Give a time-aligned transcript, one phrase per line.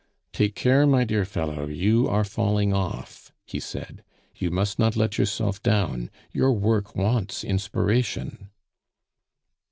[0.33, 4.03] "Take care, my dear fellow, you are falling off," he said.
[4.35, 8.49] "You must not let yourself down, your work wants inspiration!"